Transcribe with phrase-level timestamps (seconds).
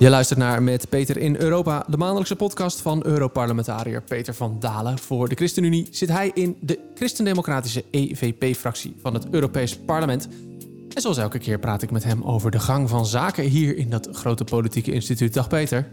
[0.00, 4.98] Je luistert naar Met Peter in Europa, de maandelijkse podcast van Europarlementariër Peter van Dalen.
[4.98, 10.28] Voor de ChristenUnie zit hij in de Christendemocratische EVP-fractie van het Europees Parlement.
[10.94, 13.90] En zoals elke keer praat ik met hem over de gang van zaken hier in
[13.90, 15.34] dat grote politieke instituut.
[15.34, 15.88] Dag Peter.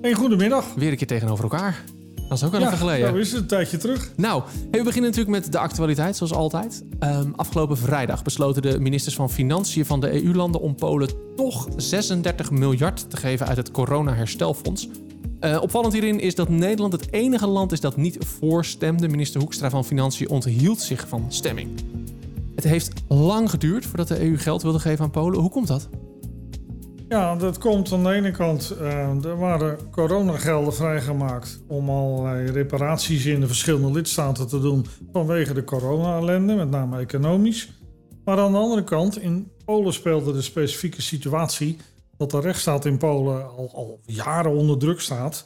[0.00, 0.74] Hey, goedemiddag.
[0.74, 1.84] Weer een keer tegenover elkaar.
[2.28, 3.08] Dat is ook wel Ja, even geleden.
[3.08, 4.12] zo is het een tijdje terug.
[4.16, 6.84] Nou, hey, we beginnen natuurlijk met de actualiteit, zoals altijd.
[6.98, 12.50] Ehm, afgelopen vrijdag besloten de ministers van Financiën van de EU-landen om Polen toch 36
[12.50, 14.88] miljard te geven uit het corona-herstelfonds.
[15.40, 19.08] Eh, opvallend hierin is dat Nederland het enige land is dat niet voorstemde.
[19.08, 21.68] Minister Hoekstra van Financiën onthield zich van stemming.
[22.54, 25.40] Het heeft lang geduurd voordat de EU geld wilde geven aan Polen.
[25.40, 25.88] Hoe komt dat?
[27.08, 28.70] Ja, dat komt aan de ene kant.
[28.70, 35.54] eh, er waren coronagelden vrijgemaakt om allerlei reparaties in de verschillende lidstaten te doen vanwege
[35.54, 37.72] de corona-ellende, met name economisch.
[38.24, 41.76] Maar aan de andere kant, in Polen speelde de specifieke situatie
[42.16, 45.44] dat de rechtsstaat in Polen al, al jaren onder druk staat.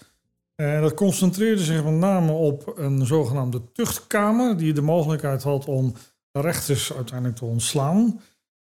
[0.55, 5.93] En dat concentreerde zich met name op een zogenaamde tuchtkamer, die de mogelijkheid had om
[6.33, 8.21] rechters uiteindelijk te ontslaan.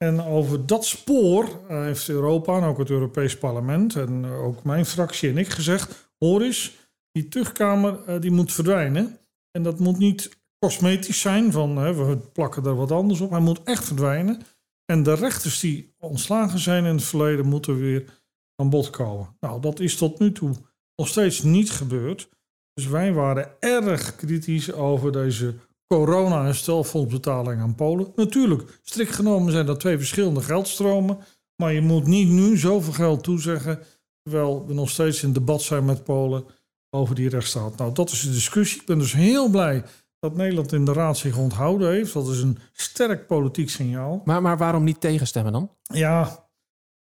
[0.05, 4.65] En over dat spoor eh, heeft Europa en ook het Europees Parlement en eh, ook
[4.65, 6.77] mijn fractie en ik gezegd: hoor eens,
[7.13, 9.19] die tuchtkamer eh, die moet verdwijnen.
[9.51, 13.31] En dat moet niet cosmetisch zijn, van we plakken er wat anders op.
[13.31, 14.43] Hij moet echt verdwijnen.
[14.85, 18.23] En de rechters die ontslagen zijn in het verleden moeten weer
[18.57, 19.37] aan bod komen.
[19.41, 20.55] Nou, dat is tot nu toe
[20.97, 22.29] nog steeds niet gebeurd.
[22.75, 25.55] Dus wij waren erg kritisch over deze
[25.95, 28.13] corona-herstelfondsbetaling aan Polen.
[28.17, 31.19] Natuurlijk, strikt genomen zijn dat twee verschillende geldstromen.
[31.57, 33.83] Maar je moet niet nu zoveel geld toezeggen.
[34.23, 36.45] Terwijl we nog steeds in debat zijn met Polen
[36.91, 37.77] over die rechtsstaat.
[37.77, 38.81] Nou, dat is de discussie.
[38.81, 39.85] Ik ben dus heel blij
[40.19, 42.13] dat Nederland in de Raad zich onthouden heeft.
[42.13, 44.23] Dat is een sterk politiek signaal.
[44.25, 45.71] Maar, maar waarom niet tegenstemmen dan?
[45.83, 46.49] Ja,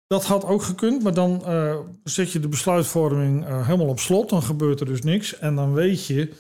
[0.08, 4.30] dat had ook gekund, maar dan eh, zet je de besluitvorming eh, helemaal op slot.
[4.30, 5.38] Dan gebeurt er dus niks.
[5.38, 6.34] En dan weet je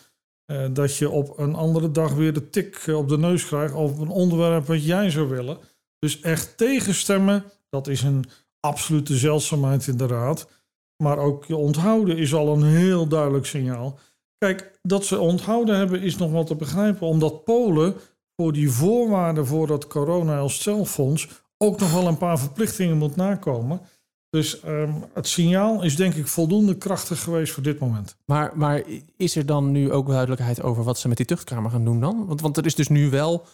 [0.47, 3.73] eh, dat je op een andere dag weer de tik eh, op de neus krijgt
[3.73, 5.57] over een onderwerp wat jij zou willen.
[5.99, 8.25] Dus echt tegenstemmen, dat is een
[8.59, 10.49] absolute zeldzaamheid in de Raad.
[11.03, 13.99] Maar ook je onthouden is al een heel duidelijk signaal.
[14.37, 17.95] Kijk, dat ze onthouden hebben is nog wel te begrijpen, omdat Polen
[18.35, 23.81] voor die voorwaarden voor dat corona-herstelfonds ook nog wel een paar verplichtingen moet nakomen.
[24.29, 28.15] Dus ehm, het signaal is denk ik voldoende krachtig geweest voor dit moment.
[28.25, 28.83] Maar, maar
[29.17, 32.25] is er dan nu ook duidelijkheid over wat ze met die tuchtkamer gaan doen dan?
[32.25, 33.45] Want, want er is dus nu wel.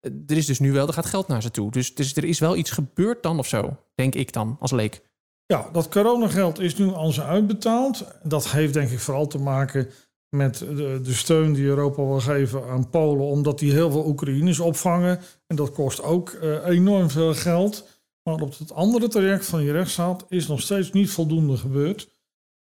[0.00, 1.70] Er is dus nu wel, er gaat geld naar ze toe.
[1.70, 5.02] Dus, dus er is wel iets gebeurd dan of zo, denk ik dan, als leek.
[5.46, 8.04] Ja, dat coronageld is nu al ze uitbetaald.
[8.22, 9.88] Dat heeft denk ik vooral te maken
[10.28, 14.60] met de, de steun die Europa wil geven aan Polen, omdat die heel veel Oekraïners
[14.60, 15.20] opvangen.
[15.46, 17.88] En dat kost ook eh, enorm veel geld.
[18.26, 22.08] Maar op het andere traject van die rechtsstaat is nog steeds niet voldoende gebeurd.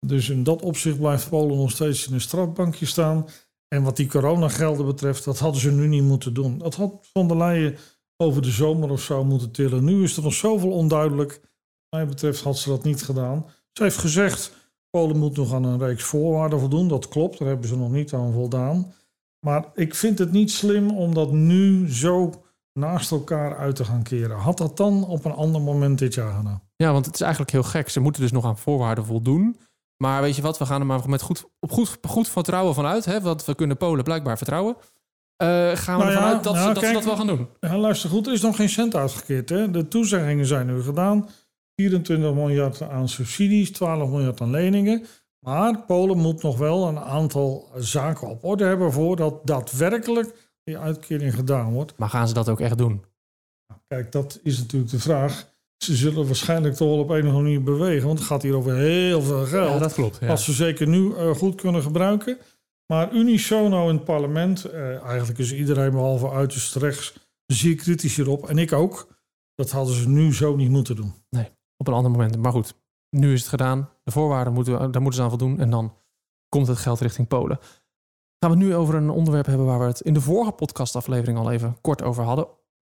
[0.07, 3.27] Dus in dat opzicht blijft Polen nog steeds in een strafbankje staan.
[3.69, 6.59] En wat die coronagelden betreft, dat hadden ze nu niet moeten doen.
[6.59, 7.77] Dat had Van der Leyen
[8.17, 9.85] over de zomer of zo moeten tillen.
[9.85, 11.31] Nu is er nog zoveel onduidelijk.
[11.31, 13.47] Wat mij betreft had ze dat niet gedaan.
[13.73, 14.53] Ze heeft gezegd,
[14.91, 16.89] Polen moet nog aan een reeks voorwaarden voldoen.
[16.89, 18.95] Dat klopt, daar hebben ze nog niet aan voldaan.
[19.47, 24.03] Maar ik vind het niet slim om dat nu zo naast elkaar uit te gaan
[24.03, 24.37] keren.
[24.37, 26.63] Had dat dan op een ander moment dit jaar gedaan?
[26.77, 27.89] Ja, want het is eigenlijk heel gek.
[27.89, 29.59] Ze moeten dus nog aan voorwaarden voldoen.
[29.97, 33.05] Maar weet je wat, we gaan er maar met goed, op goed, goed vertrouwen vanuit.
[33.05, 34.77] Hè, want we kunnen Polen blijkbaar vertrouwen.
[35.37, 37.17] Eh, gaan we Nou ja, ervan uit dat, nou, ze, dat ze kijk, dat wel
[37.17, 37.49] gaan doen.
[37.61, 39.49] Ja, luister goed, er is nog geen cent uitgekeerd.
[39.49, 39.71] Hè?
[39.71, 41.29] De toezeggingen zijn nu gedaan.
[41.75, 45.07] 24 miljard aan subsidies, 12 miljard aan leningen.
[45.39, 51.35] Maar Polen moet nog wel een aantal zaken op orde hebben voordat daadwerkelijk die uitkering
[51.35, 51.93] gedaan wordt.
[51.97, 53.05] Maar gaan ze dat ook echt doen?
[53.87, 55.49] Kijk, dat is natuurlijk de vraag.
[55.77, 58.55] Ze zullen waarschijnlijk toch wel op een of andere manier bewegen, want het gaat hier
[58.55, 59.73] over heel veel geld.
[59.73, 60.19] Ja, dat klopt.
[60.21, 60.27] Ja.
[60.27, 62.39] Wat ze zeker nu eh, goed kunnen gebruiken.
[62.87, 67.15] Maar unisono in het parlement, eh, eigenlijk is iedereen behalve uiterst rechts
[67.47, 68.49] zeer kritisch hierop.
[68.49, 69.19] En ik ook.
[69.55, 71.15] Dat hadden ze nu zo niet moeten doen.
[71.77, 72.37] Op een ander moment.
[72.37, 72.75] Maar goed,
[73.11, 73.91] nu is het gedaan.
[74.05, 75.61] De voorwaarden moeten, daar moeten ze aan voldoen.
[75.61, 75.97] En dan
[76.49, 77.59] komt het geld richting Polen.
[78.41, 81.39] Gaan we het nu over een onderwerp hebben waar we het in de vorige podcastaflevering
[81.39, 82.47] al even kort over hadden.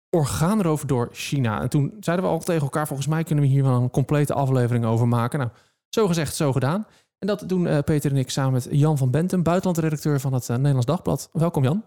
[0.09, 1.61] Orgaanroof door China.
[1.61, 4.33] En toen zeiden we al tegen elkaar, volgens mij kunnen we hier wel een complete
[4.33, 5.39] aflevering over maken.
[5.39, 5.51] Nou,
[5.89, 6.87] zo gezegd, zo gedaan.
[7.17, 10.49] En dat doen eh, Peter en ik samen met Jan van Bentum, buitenlandredacteur van het
[10.49, 11.29] eh, Nederlands Dagblad.
[11.33, 11.83] Welkom Jan.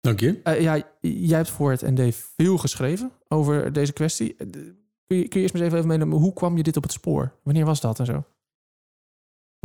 [0.00, 0.40] Dank je.
[0.42, 4.34] Eh, ja, jij hebt voor het ND veel geschreven over deze kwestie.
[4.36, 6.92] Kun je, kun je eerst maar eens even meenemen, hoe kwam je dit op het
[6.92, 7.32] spoor?
[7.42, 8.24] Wanneer was dat en zo?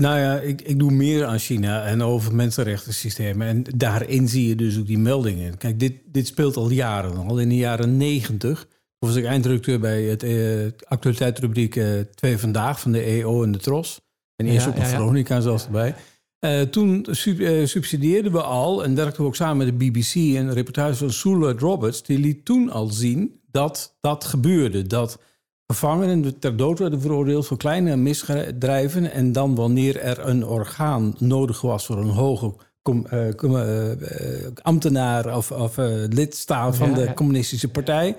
[0.02, 3.48] Nou ja, ik, ik doe meer aan China en over mensenrechtensystemen.
[3.48, 5.58] En daarin zie je dus ook die meldingen.
[5.58, 7.28] Kijk, dit, dit speelt al jaren.
[7.28, 8.68] Al in de jaren negentig
[9.00, 13.58] was ik eindredacteur bij het uh, actualiteitsrubriek uh, Twee Vandaag van de EO en de
[13.58, 14.02] Tros.
[14.36, 14.88] En eerst Ja, een ja.
[14.88, 15.96] Veronica zelfs erbij.
[16.40, 20.16] Eh, toen sub- eh, subsidieerden we al en werkten we ook samen met de BBC...
[20.16, 22.04] een reportage van Sue Roberts.
[22.04, 24.88] Die liet toen al zien dat dat gebeurde.
[24.88, 25.20] Dat
[25.68, 29.12] gevangenen ter dood werden veroordeeld voor kleine misdrijven...
[29.12, 33.92] en dan wanneer er een orgaan nodig was voor een hoge com- eh, com- eh,
[33.92, 35.38] eh, ambtenaar...
[35.38, 38.16] of, of eh, lidstaat van Ja, de communistische partij...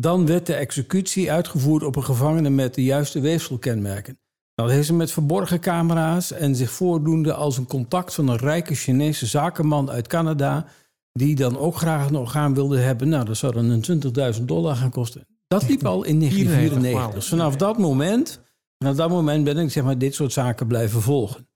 [0.00, 4.18] dan werd de executie uitgevoerd op een gevangene met de juiste weefselkenmerken.
[4.54, 8.36] Nou, dat heeft ze met verborgen camera's en zich voordoende als een contact van een
[8.36, 10.66] rijke Chinese zakenman uit Canada,
[11.12, 13.08] die dan ook graag een orgaan wilde hebben.
[13.08, 15.26] Nou, dat zou dan een 20.000 dollar gaan kosten.
[15.46, 16.92] Dat liep al in 1994.
[16.92, 17.12] wauw.
[17.12, 18.40] Dus vanaf dat moment,
[18.78, 21.48] vanaf dat moment ben ik zeg maar dit soort zaken blijven volgen.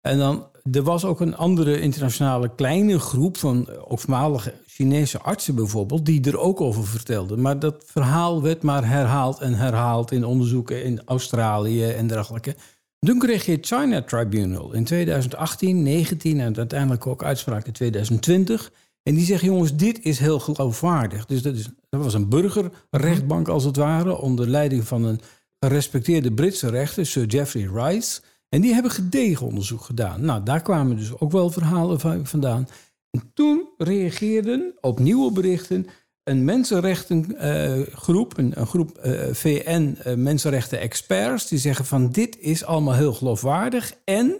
[0.00, 5.18] En dan, er was ook een andere internationale kleine groep van eh, ook voormalige Chinese
[5.18, 7.40] artsen bijvoorbeeld, die er ook over vertelden.
[7.40, 12.56] Maar dat verhaal werd maar herhaald en herhaald in onderzoeken in Australië en dergelijke.
[12.98, 18.72] Toen kreeg je het China Tribunal in 2018, 19 en uiteindelijk ook uitspraak in 2020.
[19.02, 21.26] En die zeggen, jongens, dit is heel geloofwaardig.
[21.26, 25.20] Dus dat, is, dat was een burgerrechtbank als het ware, onder leiding van een
[25.60, 28.20] gerespecteerde Britse rechter, Sir Geoffrey Rice.
[28.48, 30.24] En die hebben gedegen onderzoek gedaan.
[30.24, 32.68] Nou, daar kwamen dus ook wel verhalen van, vandaan.
[33.10, 35.86] En toen reageerden op nieuwe berichten
[36.24, 43.94] een mensenrechtengroep, een, een groep eh, VN-mensenrechten-experts, die zeggen van dit is allemaal heel geloofwaardig.
[44.04, 44.36] En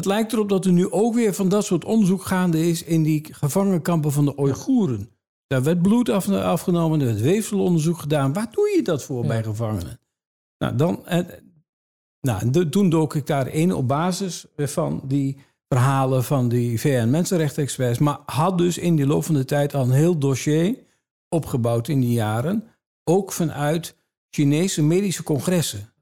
[0.00, 3.02] het lijkt erop dat er nu ook weer van dat soort onderzoek gaande is in
[3.02, 5.10] die gevangenkampen van de Oeigoeren.
[5.46, 8.32] Daar werd bloed af, afgenomen, er werd weefselonderzoek gedaan.
[8.32, 9.28] Waar doe je dat voor Ja.
[9.28, 10.00] bij gevangenen?
[10.58, 11.18] Nou, dan, eh,
[12.20, 15.36] nou, de- toen dook ik daarin op basis van die
[15.68, 17.98] verhalen van die VN-mensenrechten-experts.
[17.98, 20.76] Maar had dus in die loop van de tijd al een heel dossier
[21.28, 22.64] opgebouwd in die jaren.
[23.04, 23.96] Ook vanuit
[24.30, 25.92] Chinese medische congressen.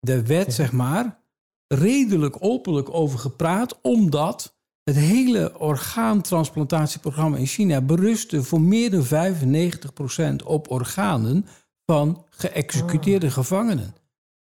[0.00, 1.22] Er werd, zeg maar,
[1.68, 9.04] redelijk openlijk over gepraat, omdat het hele orgaantransplantatieprogramma in China berustte voor meer dan
[10.42, 11.46] 95% op organen
[11.86, 13.94] van geëxecuteerde gevangenen.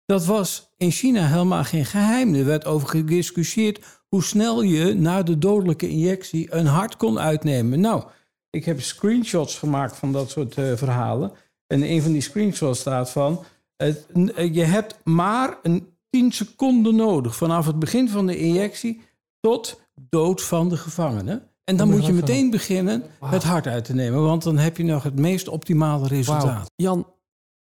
[0.06, 2.34] Dat was in China helemaal geen geheim.
[2.34, 7.80] Er werd over gediscussieerd hoe snel je na de dodelijke injectie een hart kon uitnemen.
[7.80, 8.02] Nou,
[8.50, 11.32] ik heb screenshots gemaakt van dat soort eh, verhalen.
[11.66, 13.44] En een van die screenshots staat van...
[13.76, 19.00] het- n- je hebt maar een 10 seconden nodig vanaf het begin van de injectie
[19.40, 21.50] tot dood van de gevangene.
[21.64, 24.84] En dan moet je meteen beginnen het hart uit te nemen, want dan heb je
[24.84, 26.70] nog het meest optimale resultaat.
[26.76, 27.06] Jan,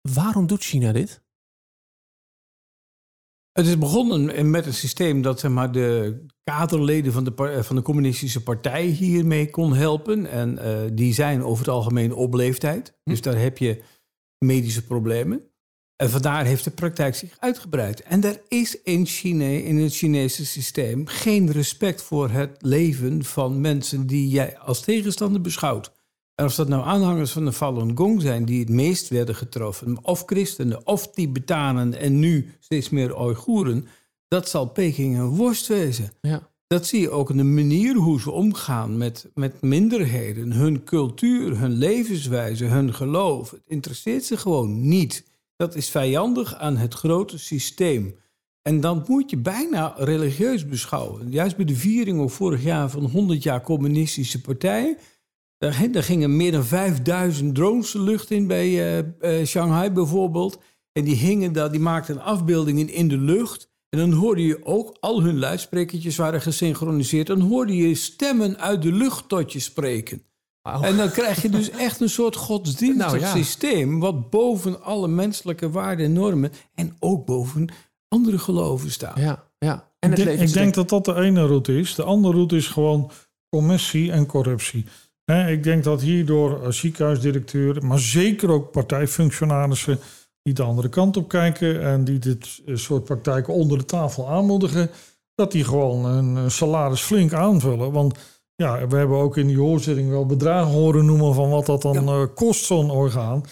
[0.01, 1.23] waarom doet China dit?
[3.53, 7.77] Het is begonnen met een systeem dat zeg maar, de kaderleden van de, par- van
[7.77, 10.27] de communistische partij hiermee kon helpen.
[10.27, 12.99] En eh, die zijn over het algemeen op leeftijd.
[13.05, 13.83] Dus daar heb je
[14.39, 15.52] medische problemen.
[16.03, 18.03] En vandaar heeft de praktijk zich uitgebreid.
[18.03, 23.61] En er is in China, in het Chinese systeem, geen respect voor het leven van
[23.61, 25.93] mensen die jij als tegenstander beschouwt.
[26.35, 30.05] En of dat nou aanhangers van de Falun Gong zijn die het meest werden getroffen,
[30.05, 33.87] of christenen, of Tibetanen en nu steeds meer Oeigoeren,
[34.29, 36.13] dat zal Peking een worst wezen.
[36.21, 36.51] Ja.
[36.67, 41.59] Dat zie je ook in de manier hoe ze omgaan met, met minderheden, hun cultuur,
[41.59, 43.51] hun levenswijze, hun geloof.
[43.51, 45.31] Het interesseert ze gewoon niet.
[45.63, 48.19] Dat is vijandig aan het grote systeem.
[48.63, 51.31] En dan moet je bijna religieus beschouwen.
[51.31, 54.99] Juist bij de viering ook vorig jaar van 100 jaar communistische partij.
[55.59, 55.73] Daar
[56.03, 58.99] gingen meer dan 5000 drones de lucht in bij eh,
[59.41, 60.63] eh, Shanghai bijvoorbeeld.
[60.93, 63.71] En die hingen daar, die maakten afbeeldingen in de lucht.
[63.89, 67.27] En dan hoorde je ook, al hun luidsprekertjes waren gesynchroniseerd.
[67.27, 70.23] Dan hoorde je stemmen uit de lucht tot je spreken.
[70.63, 73.33] En dan krijg je dus echt een soort godsdienstig Nou ja.
[73.33, 74.01] systeem...
[74.01, 76.53] wat boven alle menselijke waarden en normen...
[76.75, 77.69] en ook boven
[78.09, 79.19] andere geloven staat.
[79.19, 79.91] Ja, ja.
[79.99, 81.95] En ik het denk, leven ik denk dat dat de ene route is.
[81.95, 83.11] De andere route is gewoon
[83.49, 84.85] commissie en corruptie.
[85.25, 89.99] Hè, ik denk dat hierdoor als ziekenhuisdirecteur, maar zeker ook partijfunctionarissen
[90.43, 94.29] die de andere kant op kijken en die dit eh, soort praktijken onder de tafel
[94.29, 94.91] aanmoedigen,
[95.35, 97.93] dat die gewoon een eh, salaris flink aanvullen.
[97.93, 98.19] Want
[98.57, 101.97] ja, we hebben ook in die hoorzitting wel bedragen horen noemen van wat dat dan
[101.97, 103.45] eh, kost, zo'n orgaan.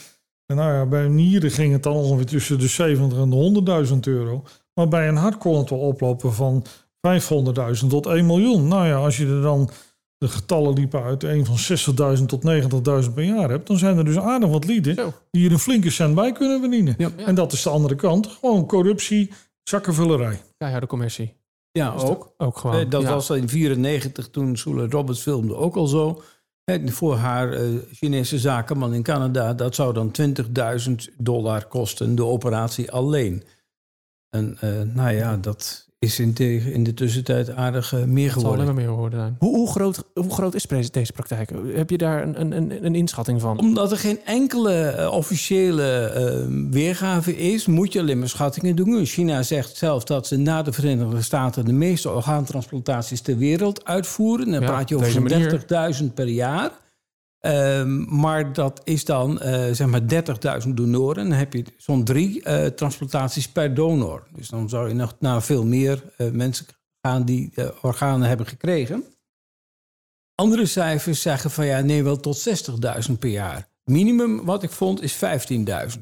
[0.47, 3.99] En nou ja, bij nieren ging het dan ongeveer tussen de 70 en de 100.000
[4.01, 4.45] euro.
[4.75, 6.65] Maar bij een hart kon het wel oplopen van
[7.83, 8.69] 500.000 tot 1 miljoen.
[8.69, 9.71] Nou ja, als je er dan
[10.19, 11.57] de getallen liepen uit een van
[12.19, 12.43] 60.000 tot
[13.07, 15.13] 90.000 per jaar hebt, dan zijn er dus aardig wat lieden Zo.
[15.31, 16.95] Die er een flinke cent bij kunnen verdienen.
[16.99, 17.11] Ja.
[17.17, 18.27] En dat is de andere kant.
[18.27, 19.31] Gewoon corruptie,
[19.63, 20.41] zakkenvullerij.
[20.59, 21.40] Keiharde commercie.
[21.73, 22.35] Ja, dat ook.
[22.37, 22.89] Ook gewoon.
[22.89, 23.11] Dat ja.
[23.11, 26.23] was in 94 toen Sula Roberts filmde ook al zo.
[26.85, 30.13] voor haar eh, Chinese zakenman in Canada, dat zou dan
[30.89, 33.45] 20.000 dollar kosten, de operatie alleen.
[34.29, 38.41] En eh, nou ja, dat is in de, in de tussentijd aardig eh, meer Het
[38.41, 38.65] zal alleen geworden.
[38.75, 39.37] maar meer worden zijn.
[39.39, 41.51] Hoe, hoe, groot, hoe groot is deze, deze praktijk?
[41.75, 43.59] Heb je daar een, een, een, een inschatting van?
[43.59, 49.05] Omdat er geen enkele eh, officiële eh, weergave is, moet je alleen maar schattingen doen.
[49.07, 54.51] China zegt zelf dat ze na de Verenigde Staten de meeste orgaantransplantaties ter wereld uitvoeren.
[54.51, 55.65] Dan Ja, praat je over deze manier.
[55.69, 56.71] zo'n 30.000 per jaar.
[57.41, 60.07] Ehm, maar dat is dan eh, zeg maar
[60.63, 61.29] 30.000 donoren.
[61.29, 64.27] Dan heb je zo'n drie eh, transplantaties per donor.
[64.35, 66.67] Dus dan zou je nog naar veel meer eh, mensen
[67.03, 69.05] gaan die organen hebben gekregen.
[70.35, 72.49] Andere cijfers zeggen van ja, nee, wel tot
[73.11, 73.69] 60.000 per jaar.
[73.85, 76.01] Minimum wat ik vond is 15.000.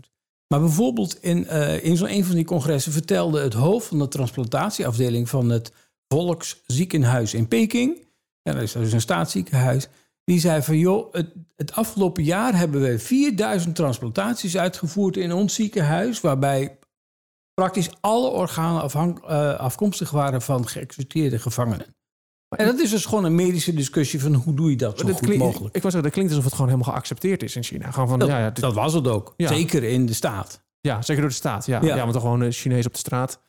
[0.48, 1.48] Maar bijvoorbeeld in,
[1.82, 5.72] in zo'n een van die congressen vertelde het hoofd van de transplantatieafdeling van het
[6.08, 8.06] Volksziekenhuis in Peking.
[8.42, 9.88] Ja, dat is dus een staatsziekenhuis.
[10.28, 15.54] Die zei van joh, het, het afgelopen jaar hebben we 4000 transplantaties uitgevoerd in ons
[15.54, 16.20] ziekenhuis.
[16.20, 16.78] Waarbij
[17.54, 18.82] praktisch alle organen
[19.26, 21.86] eh, afkomstig waren van geëxecuteerde gevangenen.
[22.56, 25.14] En dat is dus gewoon een medische discussie van hoe doe je dat zo Dat
[25.16, 25.76] goed klinkt- mogelijk.
[25.76, 27.90] Ik was zeggen, dat klinkt alsof het gewoon helemaal geaccepteerd is in China.
[27.90, 29.34] Gewoon van, Dat, ja, ja, dit- dat was het ook.
[29.36, 29.48] Ja.
[29.48, 30.64] Zeker in de staat.
[30.80, 31.66] ja, zeker door de staat.
[31.66, 31.94] Ja, ja.
[31.96, 32.02] Ja.
[32.06, 33.40] want gewoon een Chinees op de straat.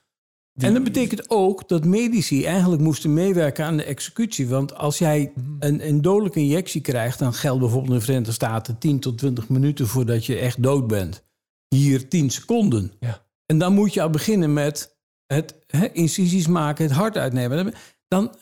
[0.67, 4.47] En dat betekent ook dat medici eigenlijk moesten meewerken aan de executie.
[4.47, 5.55] Want als jij Mhm.
[5.59, 9.49] een, een dodelijke injectie krijgt, dan geldt bijvoorbeeld in de Verenigde Staten 10 tot 20
[9.49, 11.23] minuten voordat je echt dood bent.
[11.75, 12.91] Hier 10 seconden.
[12.99, 13.21] Ja.
[13.45, 15.55] En dan moet je al beginnen met het
[15.93, 17.73] incisies maken, het hart uitnemen.
[18.07, 18.35] Dan,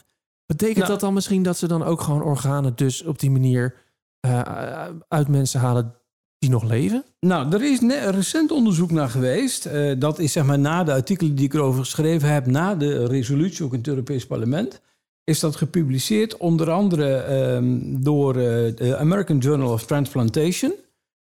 [0.46, 3.76] Betekent Nou- dat dan misschien dat ze dan ook gewoon organen dus op die manier
[4.20, 5.96] eh, uit mensen halen
[6.40, 7.04] die nog leven?
[7.20, 7.80] Nou, er is
[8.10, 9.66] recent onderzoek naar geweest.
[9.66, 13.06] Eh, dat is zeg maar na de artikelen die ik erover geschreven heb, na de
[13.06, 14.82] resolutie ook in het Europees Parlement,
[15.24, 20.74] is dat gepubliceerd onder andere ehm, door eh, de American Journal of Transplantation.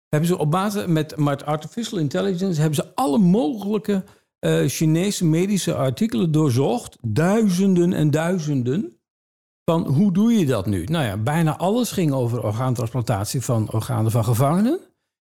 [0.08, 4.04] Hebben ze op basis met, met artificial intelligence hebben ze alle mogelijke
[4.38, 8.98] eh, Chinese medische artikelen doorzocht, duizenden en duizenden.
[9.64, 10.84] Van hoe doe je dat nu?
[10.84, 14.80] Nou ja, bijna alles ging over orgaantransplantatie van organen van gevangenen.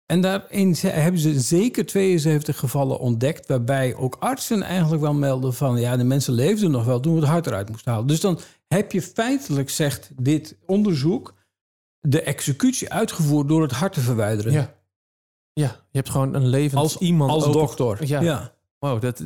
[0.08, 5.80] En daarin hebben ze zeker 72 gevallen ontdekt, waarbij ook artsen eigenlijk wel melden van
[5.80, 8.06] ja, de mensen leefden nog wel toen we het hart eruit moesten halen.
[8.06, 8.38] Dus dan
[8.68, 11.34] heb je feitelijk, zegt dit onderzoek,
[12.00, 14.52] de executie uitgevoerd door het hart te verwijderen.
[14.52, 14.74] Ja.
[15.52, 17.30] Ja, je hebt gewoon een levend Als, iemand.
[17.30, 18.06] als dokter.
[18.06, 18.20] Ja.
[18.20, 18.52] ja.
[18.78, 19.22] Wow, dat,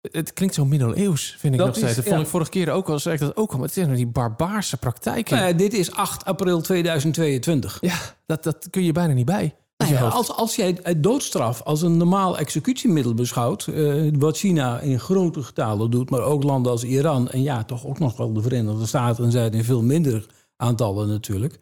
[0.00, 1.90] het klinkt zo middeleeuws, vind ik Dat nog steeds.
[1.90, 2.22] is- Dat vond ja.
[2.24, 3.56] ik vorige keer ook al, zei ik dat ook al.
[3.56, 5.36] Maar het zijn die barbaarse praktijken.
[5.36, 7.78] Nou ja, dit is 8 april 2022.
[7.80, 9.56] Ja, dat, dat kun je bijna niet bij.
[9.92, 10.14] Ja, hoofd.
[10.14, 15.42] als, als jij het doodstraf als een normaal executiemiddel beschouwt, eh, wat China in grote
[15.42, 18.86] getalen doet, maar ook landen als Iran en ja, toch ook nog wel de Verenigde
[18.86, 21.58] Staten en zij in veel minder aantallen natuurlijk,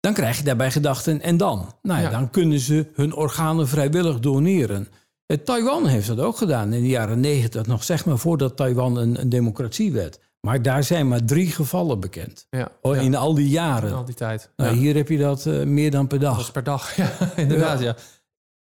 [0.00, 1.72] dan krijg je daarbij gedachten en dan?
[1.82, 2.10] Nou ja, Ja.
[2.10, 4.88] dan kunnen ze hun organen vrijwillig doneren.
[5.26, 8.96] Eh, Taiwan heeft dat ook gedaan in de jaren negentig, nog zeg maar voordat Taiwan
[8.96, 10.18] een, een democratie werd.
[10.46, 12.46] Maar daar zijn maar drie gevallen bekend.
[12.50, 13.92] ja, Oh, ja, In al die jaren.
[13.94, 14.50] al die tijd.
[14.56, 14.76] Nou, Ja.
[14.80, 16.36] Hier heb je dat eh, meer dan per dag.
[16.36, 17.80] Dat is per dag, ja, inderdaad.
[17.80, 17.96] Ja.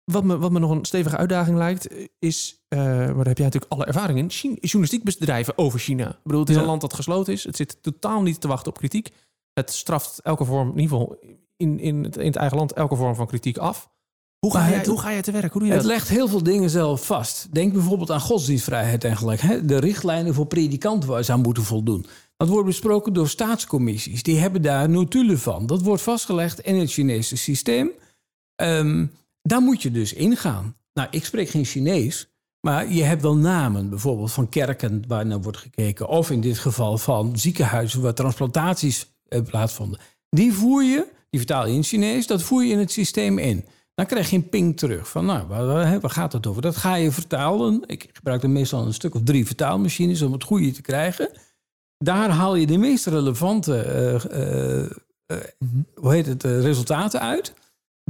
[0.03, 1.88] Wat, me, wat me nog een stevige uitdaging lijkt,
[2.19, 2.65] is...
[2.67, 4.29] eh, maar daar heb jij natuurlijk alle ervaring in...
[4.29, 6.10] China, journalistiek bedrijven over China.
[6.10, 7.43] Ik bedoel, het is een land dat gesloten is.
[7.43, 9.10] Het zit totaal niet te wachten op kritiek.
[9.53, 11.17] Het straft elke vorm, in ieder geval
[11.57, 12.74] in, in, het, in het eigen land...
[12.74, 13.89] elke vorm van kritiek af.
[14.39, 15.51] Hoe ga, jij, hoe ga jij te werk?
[15.51, 15.91] Hoe doe je Het dat?
[15.91, 17.48] legt heel veel dingen zelf vast.
[17.51, 19.41] Denk bijvoorbeeld aan godsdienstvrijheid eigenlijk.
[19.41, 19.65] Hè?
[19.65, 22.06] De richtlijnen voor predikanten waar ze aan moeten voldoen.
[22.38, 24.24] Dat wordt besproken door staatscommissies.
[24.24, 25.65] Die hebben daar notulen van.
[25.65, 27.89] Dat wordt vastgelegd in het Chinese systeem.
[28.56, 29.06] Ehm,
[29.41, 30.75] daar moet je dus ingaan.
[30.94, 32.27] Nou, ik spreek geen Chinees.
[32.62, 36.08] Maar je hebt wel namen, bijvoorbeeld van kerken waar naar wordt gekeken.
[36.08, 40.00] Of in dit geval van ziekenhuizen waar transplantaties eh, plaatsvonden.
[40.29, 43.65] Die voer je, die vertaal je in Chinees, dat voer je in het systeem in.
[43.97, 46.61] Dan krijg je een ping terug van, nou, waar, waar, gaat het over?
[46.61, 47.83] Dat ga je vertalen.
[47.85, 51.29] Ik gebruik dan meestal een stuk of drie vertaalmachines om het goede te krijgen.
[51.97, 54.85] Daar haal je de meest relevante eh, eh,
[55.25, 55.37] eh,
[55.95, 57.53] hoe heet het, resultaten uit.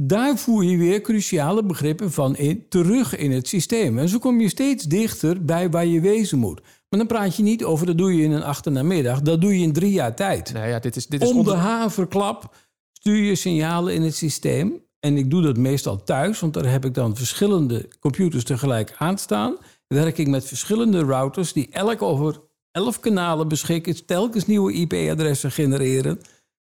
[0.02, 3.98] Daar voer je weer cruciale begrippen van in, terug in het systeem.
[3.98, 6.60] En zo kom je steeds dichter bij waar je wezen moet.
[6.60, 9.22] Maar dan praat je niet over, dat doe je in een achternamiddag.
[9.22, 10.52] Dat doe je in drie jaar tijd.
[10.52, 12.54] Nee, ja, dit is, dit is Om de onder- haverklap
[12.92, 14.86] stuur je signalen in het systeem.
[15.00, 19.56] En ik doe dat meestal thuis, want daar heb ik dan verschillende computers tegelijk aanstaan.
[19.86, 22.40] Werk ik met verschillende routers die elk over
[22.70, 26.20] 11 kanalen beschikken, telkens nieuwe IP-adressen genereren.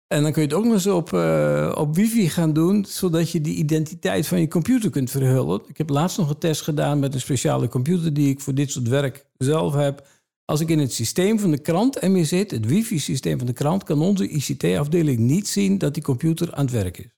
[0.06, 3.30] En dan kun je het ook nog eens op, eh, op wifi gaan doen, zodat
[3.30, 5.62] je die identiteit van je computer kunt verhullen.
[5.66, 8.70] Ik heb laatst nog een test gedaan met een speciale computer die ik voor dit
[8.70, 10.06] soort werk zelf heb.
[10.44, 13.52] Als ik in het systeem van de krant en meer zit, het wifi-systeem van de
[13.52, 17.14] krant, kan onze ICT-afdeling niet zien dat die computer aan het werk is.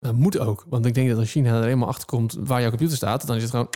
[0.00, 0.64] Dat moet ook.
[0.68, 3.36] Want ik denk dat als China er eenmaal achter komt waar jouw computer staat, dan
[3.36, 3.68] is het gewoon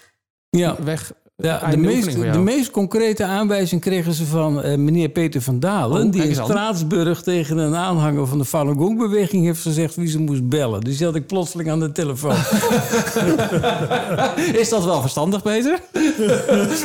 [0.50, 1.12] Ja, weg.
[1.36, 6.06] Ja de, meest, de meest concrete aanwijzing kregen ze van eh, meneer Peter van Dalen,
[6.06, 6.34] Oh, die in.
[6.34, 10.80] Straatsburg tegen een aanhanger van de Falun Gong-beweging heeft gezegd wie ze moest bellen.
[10.80, 12.36] Dus die had ik plotseling aan de telefoon.
[14.60, 15.80] Is dat wel verstandig, Peter?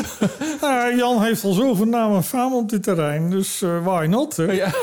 [0.62, 4.36] Ja, Jan heeft al zoveel naam en faam op dit terrein, dus eh, why not?
[4.36, 4.44] Hè?
[4.52, 4.72] Ja.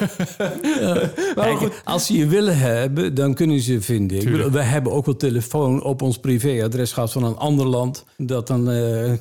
[1.34, 1.72] Kijk, goed.
[1.84, 4.16] als ze je willen hebben, dan kunnen ze vinden.
[4.16, 4.44] Ik Tuurlijk.
[4.44, 8.04] bedoel, we hebben ook wel telefoon op ons privéadres gehad van een ander land.
[8.16, 9.12] Dat dan eh,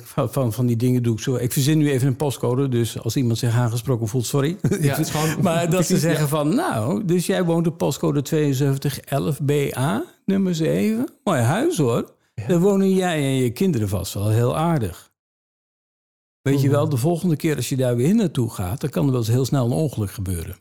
[0.42, 1.34] van, van, die dingen doe ik zo.
[1.34, 4.56] Ik verzin nu even een postcode, dus als iemand zich aangesproken voelt, sorry.
[4.62, 5.42] Ja, het is gewoon...
[5.42, 11.08] Maar dat ze zeggen van, nou, dus jij woont op postcode 7211BA, nummer 7.
[11.24, 12.14] Mooi huis hoor.
[12.46, 15.12] Dan wonen jij en je kinderen vast wel heel aardig.
[16.42, 16.76] Weet je Oeh.
[16.76, 19.28] wel, de volgende keer als je daar weer naartoe gaat, dan kan er wel eens
[19.28, 20.56] heel snel een ongeluk gebeuren.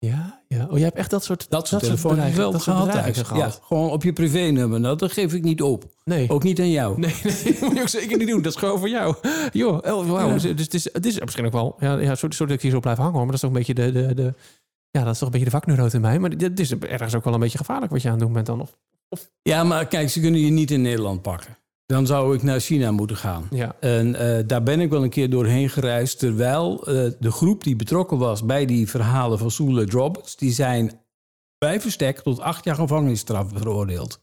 [0.00, 0.64] Ja, ja.
[0.70, 1.46] Oh, jij hebt echt dat soort...
[1.50, 3.22] Dat soort bedreigingen- wel dat gehad thuis.
[3.34, 4.80] Ja, gewoon op je privénummer.
[4.80, 5.84] Nou, dat geef ik niet op.
[6.04, 6.30] Nee.
[6.30, 6.98] Ook niet aan jou.
[7.00, 8.42] Nee, nee, dat moet je ook zeker niet doen.
[8.42, 9.14] Dat is gewoon voor jou.
[9.52, 10.26] Joh, oh, wauw.
[10.26, 10.32] Ja.
[10.32, 11.76] Dus het is, het is misschien ook wel...
[11.78, 13.50] Ja, ja sorry, sorry dat ik hier zo blijf hangen, hoor, maar dat is toch
[13.50, 13.92] een beetje de...
[13.92, 14.34] de, de
[14.90, 16.18] ja, dat is toch een beetje de vakneurot in mij.
[16.18, 18.46] Maar dit is ergens ook wel een beetje gevaarlijk wat je aan het doen bent
[18.46, 18.60] dan.
[19.08, 21.57] Of, Ja, maar kijk, ze kunnen je niet in Nederland pakken.
[21.92, 23.48] Dan zou ik naar China moeten gaan.
[23.50, 23.76] ja.
[23.80, 26.18] En eh, daar ben ik wel een keer doorheen gereisd.
[26.18, 30.36] Terwijl eh, de groep die betrokken was bij die verhalen van Soele Roberts...
[30.36, 31.00] die zijn
[31.58, 34.20] bij verstek tot acht jaar gevangenisstraf veroordeeld.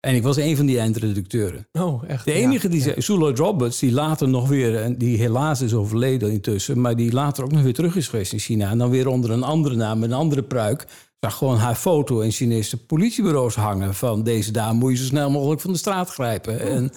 [0.00, 1.68] En ik was een van die eindredacteuren.
[1.72, 2.24] Oh, echt.
[2.24, 2.36] De ja.
[2.36, 2.84] enige die Ja.
[2.84, 4.80] zei, Soele Roberts, die later nog weer...
[4.82, 6.80] en die helaas is overleden intussen...
[6.80, 8.70] maar die later ook nog weer terug is geweest in China...
[8.70, 10.86] en dan weer onder een andere naam, een andere pruik...
[11.24, 13.94] zag gewoon haar foto in Chinese politiebureaus hangen...
[13.94, 16.60] van deze dame moet je zo snel mogelijk van de straat grijpen.
[16.60, 16.90] En,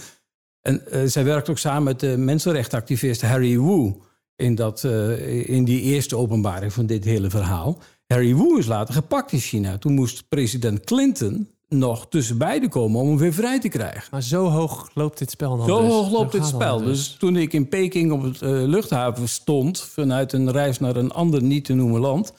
[0.61, 3.93] en eh, zij werkt ook samen met de mensenrechtenactivist Harry Wu...
[4.37, 7.77] In, dat, eh, in die eerste openbaring van dit hele verhaal.
[8.07, 9.77] Harry Wu is later gepakt in China.
[9.77, 14.07] Toen moest president Clinton nog tussen beiden komen om hem weer vrij te krijgen.
[14.11, 15.91] Maar zo hoog loopt dit spel dan Zo dus.
[15.91, 16.77] hoog loopt Zo dit spel.
[16.77, 19.79] dan Dus toen ik in Peking op het eh, luchthaven stond...
[19.79, 22.33] vanuit een reis naar een ander niet te noemen land...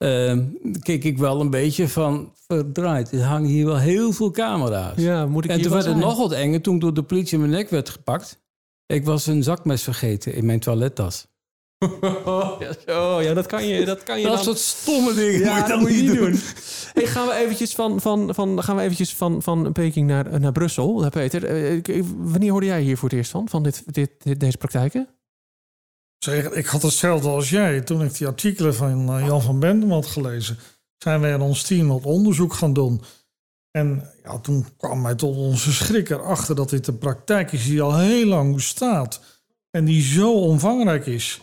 [0.00, 0.38] eh,
[0.82, 2.32] keek ik wel een beetje van...
[2.46, 4.92] verdraaid, er hangen hier wel heel veel camera's.
[4.96, 7.34] Ja, moet ik en toen werd het nog wat enger toen ik door de politie
[7.34, 8.40] in mijn nek werd gepakt.
[8.86, 11.26] Ik was een zakmes vergeten in mijn toilettas.
[12.24, 14.44] Oh, ja, dat kan je, dat kan je Dat dan...
[14.44, 16.30] soort stomme dingen Ja, moet dat moet je niet doen.
[16.30, 16.40] doen.
[16.92, 20.52] Hey, gaan we eventjes van, van, van, gaan we eventjes van, van Peking naar, naar
[20.52, 21.04] Brussel.
[21.04, 23.48] Eh, Peter, eh, ik- wanneer hoorde jij hier voor het eerst van?
[23.48, 25.08] Van dit, dit, dit- deze praktijken?
[26.24, 27.80] Zeg, ik had hetzelfde als jij.
[27.80, 30.58] Toen ik die artikelen van eh, Jan van Bendem had gelezen,
[30.98, 33.02] zijn wij in ons team wat onderzoek gaan doen.
[33.70, 37.82] En ja, toen kwam mij tot onze schrik erachter dat dit een praktijk is die
[37.82, 39.20] al heel lang bestaat.
[39.70, 41.40] En die zo omvangrijk is.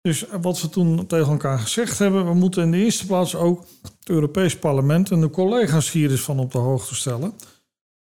[0.00, 3.66] Dus wat we toen tegen elkaar gezegd hebben, we moeten in de eerste plaats ook
[3.82, 7.32] het Europees Parlement en de collega's hier eens van op de hoogte stellen.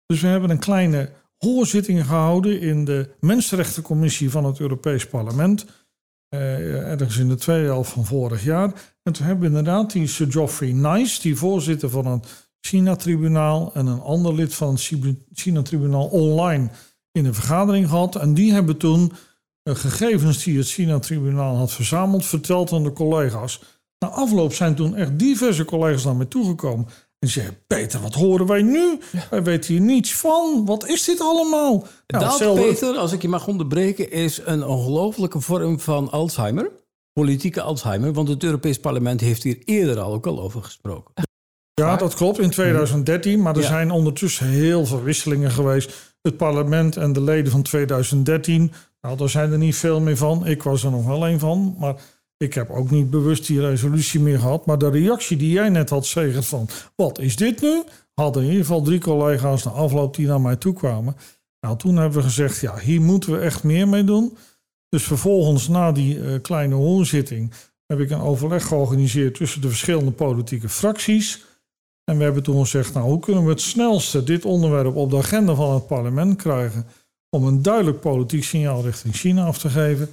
[0.06, 5.66] Dus we hebben een kleine hoorzitting gehouden in de Mensenrechtencommissie van het Europees Parlement.
[6.30, 8.72] Eh, ergens in de tweede helft van vorig jaar.
[9.02, 13.86] En toen hebben we inderdaad die Sir Geoffrey Nice, die voorzitter van het China-tribunaal, en
[13.86, 14.90] een ander lid van het
[15.32, 16.70] China-tribunaal online
[17.12, 18.16] in een vergadering gehad.
[18.16, 19.12] En die hebben toen
[19.62, 23.62] eh, gegevens die het China-tribunaal had verzameld, verteld aan de collega's.
[23.98, 26.86] Na afloop zijn toen echt diverse collega's naar mij toegekomen.
[27.20, 28.98] En zeggen, Peter, wat horen wij nu?
[29.30, 30.62] Wij weten hier niets van.
[30.66, 31.86] Wat is dit allemaal?
[32.06, 36.70] Nou, dat, Peter, als ik je mag onderbreken, is een ongelofelijke vorm van Alzheimer.
[37.12, 41.14] Politieke Alzheimer, want het Europees Parlement heeft hier eerder al ook al over gesproken.
[41.74, 43.42] Ja, dat klopt, in 2013.
[43.42, 43.66] Maar er Ja.
[43.68, 46.14] zijn ondertussen heel veel wisselingen geweest.
[46.22, 50.46] Het parlement en de leden van 2013, nou, daar zijn er niet veel meer van.
[50.46, 51.94] Ik was er nog wel een van, maar
[52.42, 54.66] ik heb ook niet bewust die resolutie meer gehad.
[54.66, 57.82] Maar de reactie die jij net had, Zegert, van wat is dit nu?
[58.14, 61.16] Hadden in ieder geval drie collega's na afloop die naar mij toe kwamen.
[61.60, 64.36] Nou, toen hebben we gezegd, ja, hier moeten we echt meer mee doen.
[64.88, 67.52] Dus vervolgens, na die eh, kleine hoorzitting,
[67.86, 71.44] heb ik een overleg georganiseerd tussen de verschillende politieke fracties.
[72.04, 75.16] En we hebben toen gezegd, nou, hoe kunnen we het snelste dit onderwerp op de
[75.16, 76.86] agenda van het parlement krijgen
[77.30, 80.08] om een duidelijk politiek signaal richting China af te geven.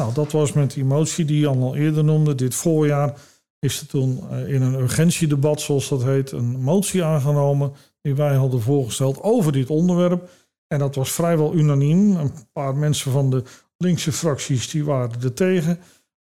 [0.00, 2.34] Nou, dat was met die motie die Jan al eerder noemde.
[2.34, 3.20] Dit voorjaar
[3.58, 8.34] is er toen eh, in een urgentiedebat, zoals dat heet, een motie aangenomen die wij
[8.34, 10.30] hadden voorgesteld over dit onderwerp.
[10.66, 12.16] En dat was vrijwel unaniem.
[12.16, 13.42] Een paar mensen van de
[13.76, 15.78] linkse fracties die waren er tegen.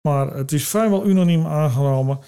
[0.08, 2.18] Maar het is vrijwel unaniem aangenomen.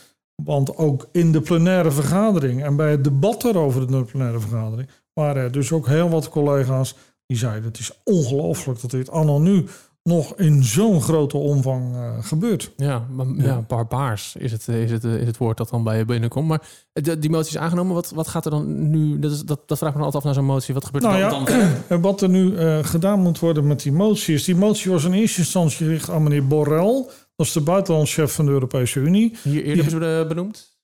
[0.43, 4.89] Want ook in de plenaire vergadering en bij het debat erover in de plenaire vergadering
[5.13, 6.95] waren er dus ook heel wat collega's
[7.27, 9.65] die zeiden: Het is ongelooflijk dat dit anno nu
[10.07, 12.71] nog in zo'n grote omvang uh, gebeurt.
[12.77, 13.65] Ja, maar, ja.
[13.69, 16.49] barbaars is het, is, het, is het woord dat dan bij je binnenkomt.
[16.49, 17.95] Maar de, die motie is aangenomen.
[17.95, 19.19] Wat, wat gaat er dan nu?
[19.19, 20.75] Dat, is, dat, dat vraagt me altijd af naar zo'n motie.
[20.75, 21.47] Wat gebeurt nou er dan?
[21.89, 24.45] Ja, wat er nu uh, gedaan moet worden met die motie is...
[24.45, 27.07] die motie was in eerste instantie gericht aan meneer Borrell.
[27.37, 29.37] Dat is de buitenlandschef van de Europese Unie.
[29.43, 30.75] Hier eerder die, we benoemd?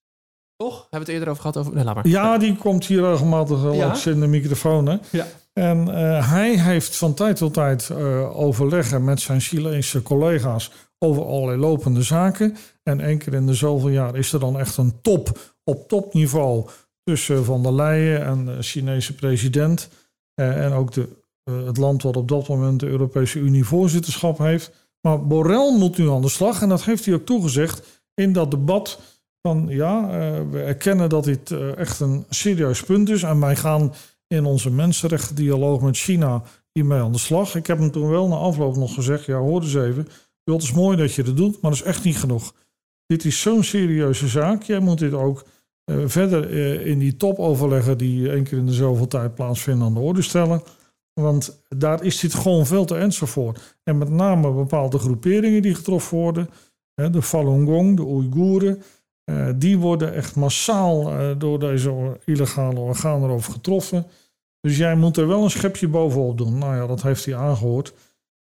[0.57, 0.75] Toch?
[0.75, 1.57] Hebben we het eerder over gehad?
[1.57, 1.75] Over...
[1.75, 2.09] Nee, laat maar.
[2.09, 3.97] Ja, die komt hier regelmatig wel ja?
[4.05, 4.87] in de microfoon.
[4.87, 4.97] Hè?
[5.11, 5.27] Ja.
[5.53, 11.25] En uh, hij heeft van tijd tot tijd uh, overleggen met zijn Chileense collega's over
[11.25, 12.57] allerlei lopende zaken.
[12.83, 16.69] En één keer in de zoveel jaar is er dan echt een top op topniveau
[17.05, 19.89] tussen Van der Leyen en de Chinese president.
[20.41, 21.09] Uh, en ook de,
[21.45, 24.91] het land wat op dat moment de Europese Unie voorzitterschap heeft.
[25.01, 28.51] Maar Borrell moet nu aan de slag en dat heeft hij ook toegezegd in dat
[28.51, 29.01] debat
[29.41, 30.09] van ja,
[30.51, 33.93] we erkennen dat dit echt een serieus punt is en wij gaan
[34.33, 36.43] in onze mensenrechtendialoog met China
[36.73, 37.55] hiermee aan de slag.
[37.55, 40.09] Ik heb hem toen wel na afloop nog gezegd: ja, hoor eens even.
[40.45, 42.55] Het is mooi dat je dat doet, maar dat is echt niet genoeg.
[43.07, 44.63] Dit is zo'n serieuze zaak.
[44.63, 45.45] Jij moet dit ook
[45.91, 49.95] uh, verder uh, in die topoverleggen die één keer in de zoveel tijd plaatsvinden aan
[49.95, 50.63] de orde stellen.
[51.13, 53.55] Want daar is dit gewoon veel te ernstig voor.
[53.85, 56.49] En met name bepaalde groeperingen die getroffen worden.
[56.95, 58.83] De Falun Gong, de Oeigoeren.
[59.25, 64.07] Uh, die worden echt massaal door deze illegale organen erover getroffen.
[64.63, 66.59] Dus jij moet er wel een schepje bovenop doen.
[66.59, 67.95] Nou ja, dat heeft hij aangehoord.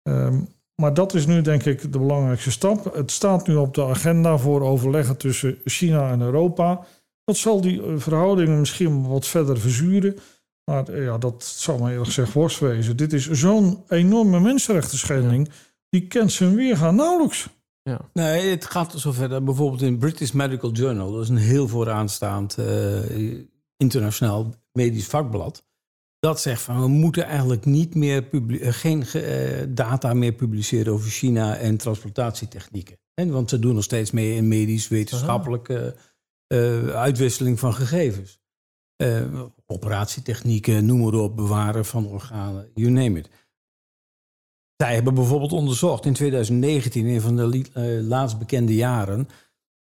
[0.09, 2.93] Um, maar dat is nu denk ik de belangrijkste stap.
[2.93, 6.85] Het staat nu op de agenda voor overleggen tussen China en Europa.
[7.23, 10.17] Dat zal die eh, verhoudingen misschien wat verder verzuren.
[10.71, 12.97] Maar eh, ja, dat zal maar eerlijk gezegd worst wezen.
[12.97, 15.49] Dit is zo'n enorme mensenrechtenschending.
[15.89, 17.49] Die kent zijn weergaan nauwelijks.
[17.81, 17.99] Ja.
[18.13, 19.43] Nee, het gaat zover.
[19.43, 23.39] Bijvoorbeeld in British Medical Journal, dat is een heel vooraanstaand uh,
[23.77, 25.63] internationaal medisch vakblad
[26.25, 31.09] dat zegt van we moeten eigenlijk niet meer eh, geen uh, data meer publiceren over
[31.09, 32.97] China en transplantatietechnieken.
[33.13, 35.95] En, want ze doen nog steeds mee in medisch-wetenschappelijke
[36.47, 38.39] uh, uitwisseling van gegevens.
[39.65, 43.29] operatietechnieken, noem maar op, bewaren van organen, you name it.
[44.75, 49.27] Zij hebben bijvoorbeeld onderzocht in 2019, een van de laatst bekende jaren,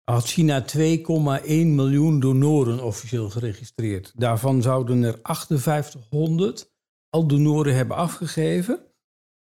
[0.03, 4.11] had China 2,1 miljoen donoren officieel geregistreerd.
[4.15, 6.71] Daarvan zouden er 5800
[7.09, 8.85] al donoren hebben afgegeven.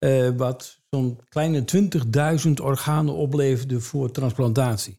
[0.04, 1.64] Uh, wat zo'n kleine
[2.46, 4.96] 20.000 organen opleverde voor transplantatie.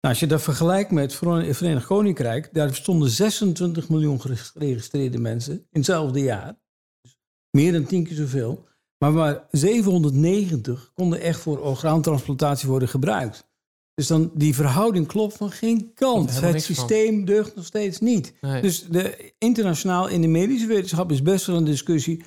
[0.00, 5.52] Nou, als je dat vergelijkt met het Verenigd Koninkrijk, daar stonden 26 miljoen geregistreerde mensen
[5.52, 6.58] in hetzelfde jaar.
[7.00, 7.18] Dus
[7.50, 8.68] meer dan tien keer zoveel.
[8.98, 13.49] Maar maar 790 konden echt voor orgaantransplantatie worden gebruikt.
[14.00, 16.40] Dus dan die verhouding klopt van geen kant.
[16.40, 17.24] Het systeem van.
[17.24, 18.34] deugt nog steeds niet.
[18.60, 22.22] Dus de, internationaal in de medische wetenschap is best wel een discussie.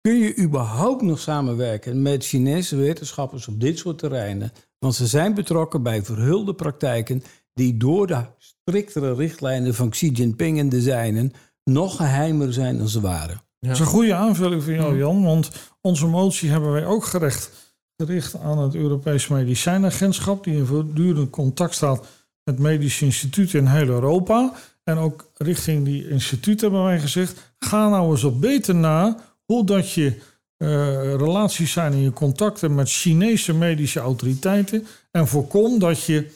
[0.00, 4.52] Kun je überhaupt nog samenwerken met Chinese wetenschappers op dit soort terreinen?
[4.78, 7.22] Want ze zijn betrokken bij verhulde praktijken
[7.54, 11.32] die door de striktere richtlijnen van Xi Jinping en de zijnen
[11.64, 13.42] nog geheimer zijn dan ze waren.
[13.58, 13.68] Ja.
[13.68, 15.24] Dat is een goede aanvulling van jou, Jan.
[15.24, 21.30] Want onze motie hebben wij ook gerecht gericht aan het Europees Medicijnagentschap, die in voortdurend
[21.30, 22.06] contact staat
[22.44, 24.52] met medische instituten in heel Europa.
[24.84, 29.64] En ook richting die instituten hebben wij gezegd: ga nou eens op beter na hoe
[29.66, 30.20] dat je
[30.58, 34.86] uh, relaties zijn in je contacten met Chinese medische autoriteiten.
[35.10, 36.30] En voorkom dat je,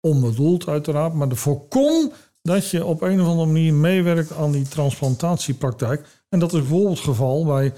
[0.00, 4.68] onbedoeld uiteraard, maar de voorkom dat je op een of andere manier meewerkt aan die
[4.68, 6.06] transplantatiepraktijk.
[6.28, 7.72] En dat is bijvoorbeeld het geval bij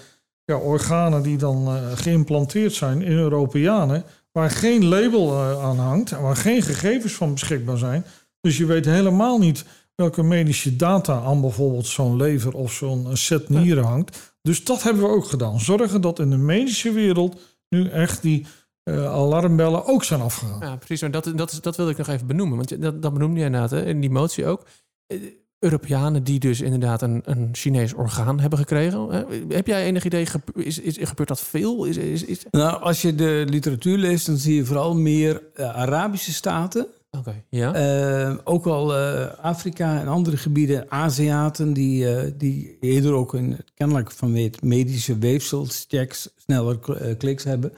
[0.46, 6.12] ja, organen die dan uh, geïmplanteerd zijn in Europeanen, waar geen label uh, aan hangt
[6.12, 8.04] en waar geen gegevens van beschikbaar zijn.
[8.40, 13.48] Dus je weet helemaal niet welke medische data aan bijvoorbeeld zo'n lever of zo'n set
[13.48, 14.34] nieren hangt.
[14.42, 15.60] Dus dat hebben we ook gedaan.
[15.60, 18.46] Zorgen dat in de medische wereld nu echt die
[18.84, 20.60] uh, alarmbellen ook zijn afgegaan.
[20.60, 21.00] Ja, precies.
[21.00, 22.56] Maar dat, dat, dat wilde ik nog even benoemen.
[22.56, 24.66] Want dat, dat benoemde jij inderdaad in die motie ook.
[25.66, 29.26] Europeanen die dus inderdaad een, een Chinees orgaan hebben gekregen.
[29.48, 31.84] Heb jij enig idee, is, is, gebeurt dat veel?
[31.84, 32.44] Is, is, is...
[32.50, 36.86] Nou, als je de literatuur leest, dan zie je vooral meer uh, Arabische staten.
[37.10, 37.76] Oké, ja.
[38.28, 44.10] Uh, ook al uh, Afrika en andere gebieden, Aziaten, die, die eerder ook een, kennelijk
[44.10, 46.78] vanwege medische weefselchecks sneller
[47.18, 47.72] kliks hebben.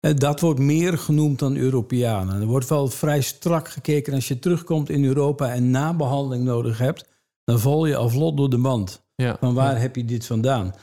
[0.00, 2.40] dat wordt meer genoemd dan Europeanen.
[2.40, 7.12] Er wordt wel vrij strak gekeken als je terugkomt in Europa en nabehandeling nodig hebt
[7.44, 9.02] dan val je al vlot door de mand.
[9.16, 9.36] Ja.
[9.40, 10.74] Van waar heb je dit vandaan?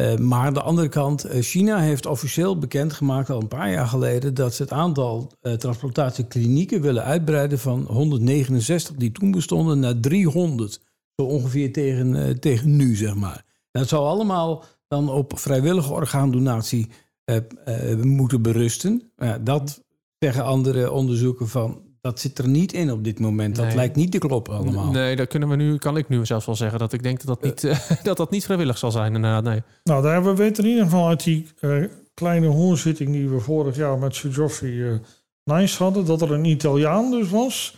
[0.00, 3.86] Uh, maar aan de andere kant, uh, China heeft officieel bekendgemaakt al een paar jaar
[3.86, 10.00] geleden dat ze het aantal uh, transplantatieklinieken willen uitbreiden van 169 die toen bestonden naar
[10.00, 10.80] 300.
[11.16, 13.44] Zo ongeveer tegen, tegen nu, zeg maar.
[13.70, 16.88] Dat zou allemaal dan op vrijwillige orgaandonatie
[17.24, 19.12] eh, eh, moeten berusten.
[19.16, 19.84] Ja, dat
[20.18, 23.56] zeggen andere onderzoeken van dat zit er niet in op dit moment.
[23.56, 23.74] Dat Nee.
[23.74, 24.90] lijkt niet te kloppen allemaal.
[24.90, 26.78] Nee, dat kunnen we nu, kan ik nu zelfs wel zeggen.
[26.78, 29.14] Dat ik denk dat dat niet, eh, dat dat niet vrijwillig zal zijn.
[29.14, 29.62] Inderdaad, nee.
[29.84, 33.40] Nou, daar hebben we weten in ieder geval uit die eh, kleine hoorzitting die we
[33.40, 34.98] vorig jaar met Sir Geoffrey eh
[35.44, 37.76] Nice hadden, dat er een Italiaan dus was.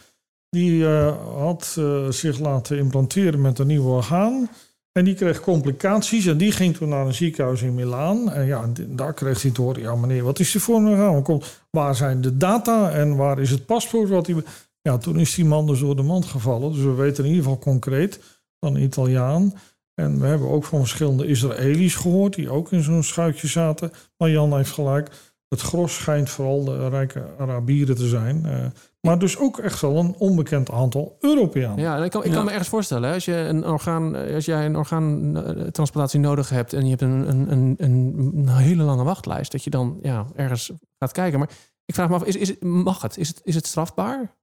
[0.48, 4.48] Die eh, had eh, zich laten implanteren met een nieuw orgaan.
[4.92, 8.32] En die kreeg complicaties en die ging toen naar een ziekenhuis in Milaan.
[8.32, 11.22] En ja, daar kreeg hij te horen, ja meneer, wat is er voor orgaan?
[11.22, 14.08] Komt- Waar zijn de data en waar is het paspoort?
[14.08, 14.36] Wat hij...
[14.82, 16.72] Ja, toen is die man dus door de mand gevallen.
[16.72, 18.20] Dus we weten in ieder geval concreet
[18.60, 19.54] van een Italiaan.
[19.94, 23.92] En we hebben ook van verschillende Israëli's gehoord die ook in zo'n schuitje zaten.
[24.16, 25.10] Maar Jan heeft gelijk.
[25.48, 28.46] Het gros schijnt vooral de rijke Arabieren te zijn.
[28.46, 28.64] Eh,
[29.00, 31.78] maar dus ook echt wel een onbekend aantal Europeanen.
[31.84, 32.34] Ja, en ik kan, ik Ja.
[32.34, 36.48] kan me ergens voorstellen, hè, als, je een orgaan, eh, als jij een orgaantransplantatie nodig
[36.48, 39.98] hebt en je hebt een, een, een, een, een hele lange wachtlijst, dat je dan
[40.02, 41.38] ja, ergens gaat kijken.
[41.38, 41.50] Maar
[41.84, 43.16] ik vraag me af, is, is, het- mag het?
[43.16, 44.36] Is het, is het strafbaar?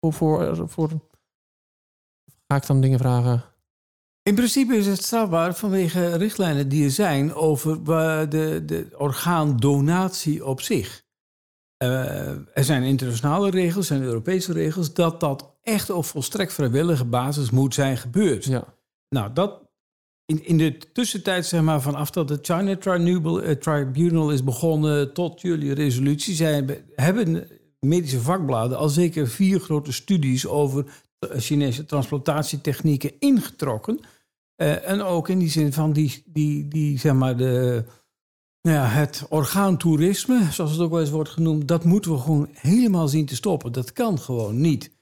[0.00, 0.88] Of voor, voor,
[2.46, 3.42] ga ik dan dingen vragen?
[4.22, 10.60] In principe is het strafbaar vanwege richtlijnen die er zijn over de, de orgaandonatie op
[10.60, 11.03] zich.
[11.84, 17.50] Eh, er zijn internationale regels, zijn Europese regels, dat dat echt op volstrekt vrijwillige basis
[17.50, 18.44] moet zijn gebeurd.
[18.44, 18.64] Ja.
[19.08, 19.62] Nou, dat
[20.26, 22.76] in, in de tussentijd, zeg maar, vanaf dat de China
[23.56, 27.48] Tribunal, eh, is begonnen tot jullie resolutie, zijn, hebben
[27.80, 30.84] medische vakbladen al zeker vier grote studies over
[31.36, 34.00] Chinese transplantatietechnieken ingetrokken.
[34.56, 37.84] Eh, en ook in die zin van die, die, die zeg maar, de,
[38.68, 43.08] ja, het orgaantoerisme, zoals het ook wel eens wordt genoemd, dat moeten we gewoon helemaal
[43.08, 43.72] zien te stoppen.
[43.72, 44.96] Dat kan gewoon niet.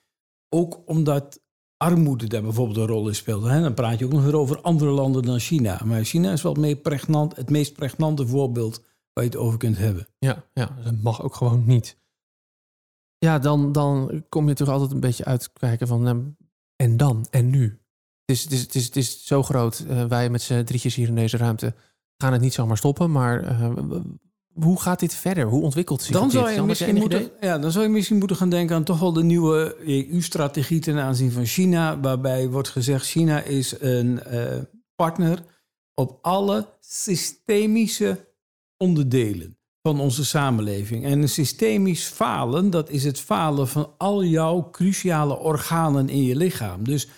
[0.48, 1.40] Ook omdat
[1.76, 3.44] armoede daar bijvoorbeeld een rol in speelt.
[3.44, 3.60] Hè?
[3.60, 5.80] Dan praat je ook nog weer over andere landen dan China.
[5.84, 10.06] Maar China is wel het meest, pregnante voorbeeld waar je het over kunt hebben.
[10.18, 12.00] Ja, ja, dat mag ook gewoon niet.
[13.18, 16.06] Ja, dan, dan kom je toch altijd een beetje uitkijken van...
[16.06, 16.16] eh,
[16.76, 17.26] en dan?
[17.30, 17.80] En nu?
[18.24, 19.78] Het is, het is, het is, het is zo groot.
[19.78, 21.74] eh, wij met z'n drietjes hier in deze ruimte
[22.22, 23.10] gaan het niet zomaar stoppen.
[23.10, 23.70] Maar eh,
[24.52, 25.46] hoe gaat dit verder?
[25.46, 26.32] Hoe ontwikkelt zich Dan dit?
[26.32, 29.12] zou, je misschien moeten, ja, dan zou je misschien moeten gaan denken aan toch wel
[29.12, 32.00] de nieuwe EU-strategie ten aanzien van China.
[32.00, 34.58] Waarbij wordt gezegd: China is een eh,
[34.94, 35.44] partner
[35.94, 38.28] op alle systemische
[38.76, 41.04] onderdelen van onze samenleving.
[41.04, 46.36] En een systemisch falen, dat is het falen van al jouw cruciale organen in je
[46.36, 46.84] lichaam.
[46.84, 47.08] Dus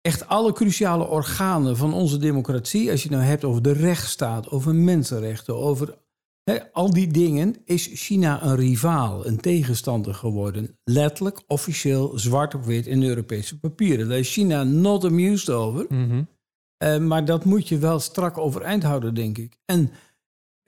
[0.00, 4.48] echt alle cruciale organen van onze democratie, als je het nou hebt over de rechtsstaat,
[4.50, 5.98] over mensenrechten, over
[6.72, 10.78] al die dingen is China een rivaal, een tegenstander geworden.
[10.84, 14.08] Letterlijk, officieel, zwart op wit in Europese papieren.
[14.08, 15.86] Daar is China not amused over.
[15.88, 16.22] Mhm.
[16.76, 19.56] Eh, maar dat moet je wel strak overeind houden, denk ik.
[19.64, 19.90] En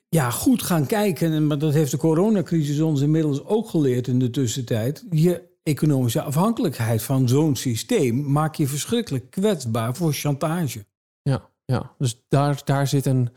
[0.08, 4.18] ja, goed gaan kijken, en- maar dat heeft de coronacrisis ons inmiddels ook geleerd in
[4.18, 5.06] de tussentijd.
[5.10, 10.86] Je economische afhankelijkheid van zo'n systeem maakt je verschrikkelijk kwetsbaar voor chantage.
[11.22, 11.94] Ja, ja.
[11.98, 13.30] dus daar, daar zit een,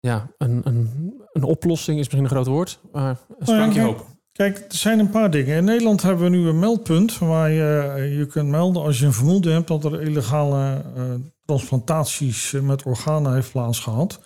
[0.00, 2.80] ja, een, een, een oplossing, is misschien een groot woord.
[2.92, 4.06] Maar een sprankje Nou ja, hoop.
[4.32, 5.56] Kijk, er zijn een paar dingen.
[5.56, 9.06] In Nederland hebben we nu een meldpunt waar je eh, je kunt melden als je
[9.06, 11.02] een vermoeden hebt dat er illegale eh,
[11.44, 14.20] transplantaties eh, met organen heeft plaatsgehad.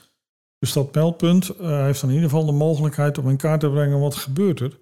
[0.58, 3.70] Dus dat meldpunt eh, heeft dan in ieder geval de mogelijkheid om in kaart te
[3.70, 4.78] brengen wat gebeurt er.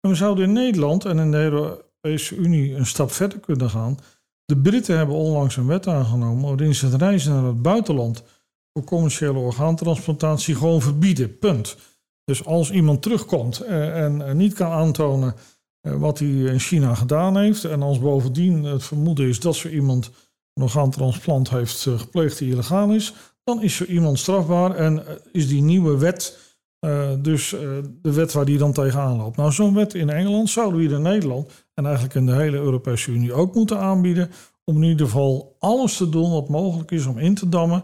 [0.00, 3.98] En we zouden in Nederland en in de Europese Unie een stap verder kunnen gaan.
[4.44, 8.22] De Britten hebben onlangs een wet aangenomen waarin ze het reizen naar het buitenland
[8.72, 11.38] voor commerciële orgaantransplantatie gewoon verbieden.
[11.38, 11.76] Punt.
[12.24, 15.34] Dus als iemand terugkomt eh, en eh, niet kan aantonen
[15.80, 19.68] eh, wat hij in China gedaan heeft, en als bovendien het vermoeden is dat zo
[19.68, 20.10] iemand
[20.54, 23.14] een orgaantransplant heeft gepleegd die illegaal is,
[23.44, 26.38] dan is zo iemand strafbaar en is die nieuwe wet
[27.18, 27.50] dus
[28.02, 29.36] de wet waar die dan tegenaan loopt.
[29.36, 32.56] Nou, zo'n wet in Engeland zouden we hier in Nederland en eigenlijk in de hele
[32.56, 34.30] Europese Unie ook moeten aanbieden,
[34.64, 37.82] om in ieder geval alles te doen wat mogelijk is om in te dammen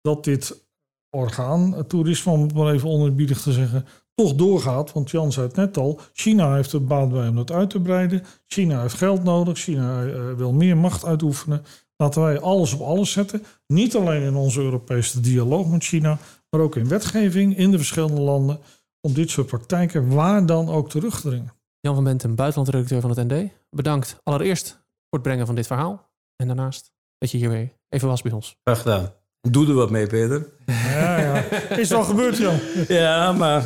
[0.00, 0.66] dat dit
[1.10, 4.92] orgaantoerisme, om het maar even onerbiedig te zeggen, toch doorgaat.
[4.92, 7.80] Want Jan zei het net al, China heeft er baat bij om dat uit te
[7.80, 8.22] breiden.
[8.46, 11.64] China heeft geld nodig, China eh, wil meer macht uitoefenen.
[11.96, 13.42] Laten wij alles op alles zetten.
[13.66, 16.18] Niet alleen in onze Europese dialoog met China,
[16.50, 18.58] maar ook in wetgeving in de verschillende landen.
[19.00, 21.52] Om dit soort praktijken waar dan ook terug te dringen.
[21.84, 23.50] Jan van Benten, buitenlandredacteur van het ND.
[23.70, 26.10] Bedankt allereerst voor het brengen van dit verhaal.
[26.36, 28.56] En daarnaast dat je hier weer even was bij ons.
[28.62, 29.12] Graag gedaan.
[29.40, 30.52] Doe er wat mee, Peter.
[30.66, 31.34] Ja, ja.
[31.76, 32.58] Is al gebeurd, Jan.
[32.88, 33.64] Ja, maar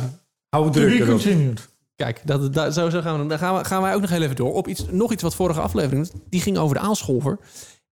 [0.49, 1.07] hou het druk be erop.
[1.07, 1.69] continued.
[1.95, 3.27] Kijk, dat, dat, zo, zo gaan we.
[3.27, 5.35] Dan gaan, we, gaan wij ook nog heel even door op iets, nog iets wat
[5.35, 7.39] vorige aflevering, die ging over de aalscholver.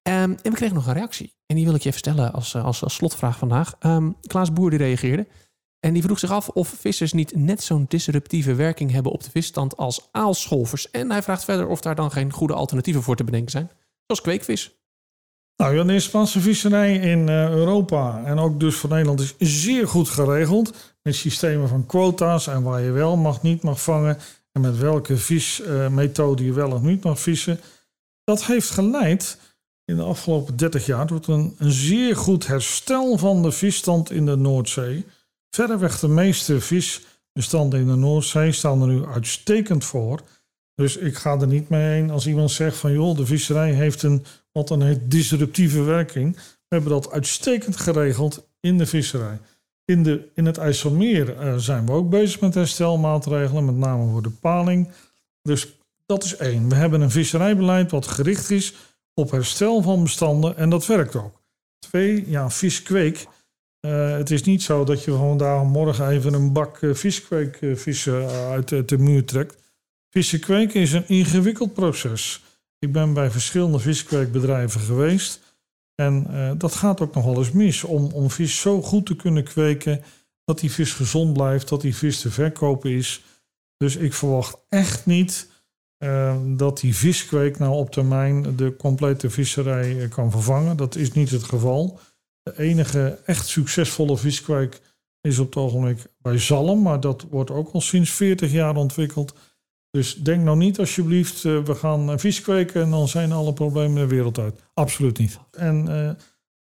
[0.02, 1.34] Ehm, en we kregen nog een reactie.
[1.46, 3.76] En die wil ik je even stellen als, eh, als, als slotvraag vandaag.
[3.80, 5.28] Ehm, Klaas Boer die reageerde.
[5.88, 9.30] En die vroeg zich af of vissers niet net zo'n disruptieve werking hebben op de
[9.30, 10.92] visstand als aalscholvers.
[10.92, 13.70] En hij vraagt verder of daar dan geen goede alternatieven voor te bedenken zijn,
[14.06, 14.76] zoals kweekvis.
[15.56, 19.88] Nou ja, de Nederlandse visserij in uh, Europa en ook dus voor Nederland is zeer
[19.88, 20.96] goed geregeld.
[21.04, 24.18] Met systemen van quota's en waar je wel mag, niet mag vangen.
[24.52, 27.60] En met welke vismethode je wel of niet mag vissen.
[28.24, 29.38] Dat heeft geleid
[29.86, 34.26] in de afgelopen 30 jaar tot een, een zeer goed herstel van de visstand in
[34.26, 35.06] de Noordzee.
[35.58, 40.22] Verreweg de meeste visbestanden in de Noordzee staan er nu uitstekend voor.
[40.76, 44.04] Dus ik ga er niet mee heen als iemand zegt van joh, de visserij heeft
[44.04, 46.36] een wat dan heet disruptieve werking.
[46.36, 49.40] We hebben dat uitstekend geregeld in de visserij.
[49.86, 54.24] In, de, in het IJsselmeer uh, zijn we ook bezig met herstelmaatregelen, met name voor
[54.24, 54.92] de paling.
[55.42, 56.70] Dus dat is één.
[56.70, 58.74] We hebben een visserijbeleid wat gericht is
[59.14, 61.42] op herstel van bestanden en dat werkt ook.
[61.80, 63.28] Twee, ja, viskweek.
[63.82, 68.30] Uh, het is niet zo dat je daar morgen even een bak viskweek uh, vissen
[68.30, 69.64] uit de muur trekt.
[70.10, 72.44] Vissen kweken is een ingewikkeld proces.
[72.80, 75.56] Ik ben bij verschillende viskweekbedrijven geweest.
[75.96, 77.84] En dat gaat ook nog wel eens mis.
[77.84, 80.04] Om, om vis zo goed te kunnen kweken
[80.44, 83.24] dat die vis gezond blijft, dat die vis te verkopen is.
[83.78, 85.48] Dus ik verwacht echt niet
[86.56, 90.78] dat die viskweek nou op termijn de complete visserij eh, kan vervangen.
[90.78, 92.00] Dat is niet het geval.
[92.48, 94.82] De enige echt succesvolle viskweek
[95.22, 99.34] is op het ogenblik bij zalm, maar dat wordt ook al sinds 40 jaar ontwikkeld.
[99.92, 104.02] Dus denk nou niet alsjeblieft, uh, we gaan vis kweken en dan zijn alle problemen
[104.02, 104.64] de wereld uit.
[104.74, 105.40] Absoluut niet.
[105.52, 106.10] En uh,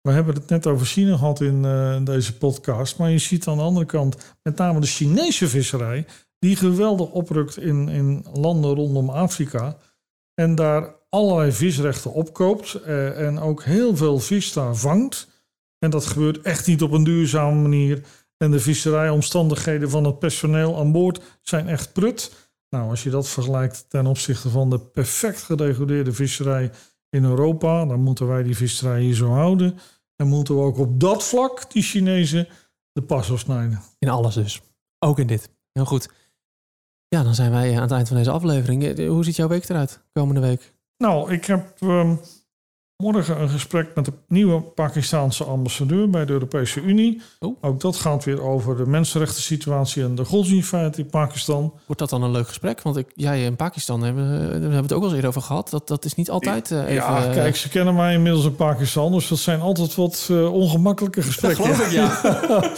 [0.01, 1.63] we hebben het net over China gehad in
[2.03, 2.97] deze podcast.
[2.97, 6.05] Maar je ziet aan de andere kant met name de Chinese visserij,
[6.39, 9.77] die geweldig oprukt in, in landen rondom Afrika.
[10.33, 15.27] En daar allerlei visrechten opkoopt en ook heel veel vis daar vangt.
[15.79, 18.03] En dat gebeurt echt niet op een duurzame manier.
[18.37, 22.51] En de visserijomstandigheden van het personeel aan boord zijn echt prut.
[22.69, 26.71] Nou, als je dat vergelijkt ten opzichte van de perfect gereguleerde visserij
[27.09, 29.79] in Europa, dan moeten wij die visserij hier zo houden.
[30.15, 32.47] En moeten we ook op dat vlak die Chinezen
[32.91, 33.81] de pas afsnijden.
[33.99, 34.61] In alles dus.
[34.99, 35.49] Ook in dit.
[35.71, 36.09] Heel goed.
[37.07, 39.07] Ja, dan zijn wij aan het eind van deze aflevering.
[39.07, 40.73] Hoe ziet jouw week eruit komende week?
[40.97, 42.19] Nou, ik heb um,
[43.03, 47.21] morgen een gesprek met de nieuwe Pakistaanse ambassadeur bij de Europese Unie.
[47.39, 47.57] Oh.
[47.61, 51.73] Ook dat gaat weer over de mensenrechten situatie en de godsdienstvrijheid in Pakistan.
[51.85, 52.81] Wordt dat dan een leuk gesprek?
[52.81, 55.69] Want ik, jij in Pakistan hebben, we hebben het ook al eens eerder over gehad.
[55.69, 56.93] Dat, dat is niet altijd uh, even...
[56.93, 61.21] Ja, kijk, ze kennen mij inmiddels in Pakistan, dus dat zijn altijd wat uh, ongemakkelijke
[61.21, 61.67] gesprekken.
[61.67, 62.71] Dat geloof ik, ja.